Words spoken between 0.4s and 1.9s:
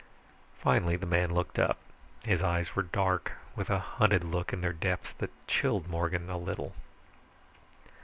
Finally the man looked up.